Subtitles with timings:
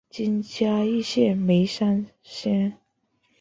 [0.09, 2.73] 今嘉义县梅山乡。